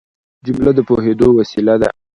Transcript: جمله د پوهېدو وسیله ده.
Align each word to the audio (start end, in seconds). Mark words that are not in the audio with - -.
جمله 0.45 0.71
د 0.77 0.79
پوهېدو 0.87 1.27
وسیله 1.39 1.75
ده. 1.81 1.89